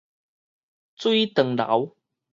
[0.95, 1.95] 水長流